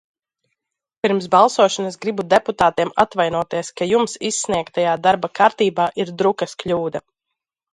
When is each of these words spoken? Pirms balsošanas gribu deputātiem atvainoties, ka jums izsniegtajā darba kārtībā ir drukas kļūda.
Pirms 1.05 1.25
balsošanas 1.33 1.97
gribu 2.05 2.25
deputātiem 2.31 2.93
atvainoties, 3.03 3.69
ka 3.81 3.89
jums 3.91 4.17
izsniegtajā 4.31 4.97
darba 5.07 5.33
kārtībā 5.41 5.89
ir 6.05 6.15
drukas 6.23 6.59
kļūda. 6.65 7.05